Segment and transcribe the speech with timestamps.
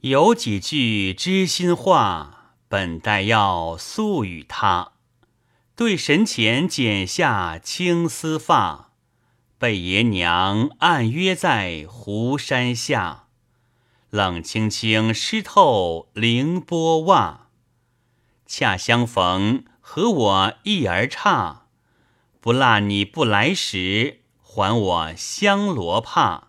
[0.00, 4.92] 有几句知心话，本待要诉与他。
[5.74, 8.92] 对神前剪下青丝发，
[9.58, 13.24] 被爷娘按约在湖山下。
[14.10, 17.48] 冷清清湿透凌波袜，
[18.46, 21.66] 恰相逢和我一儿差。
[22.40, 26.48] 不落你不来时，还我香罗帕。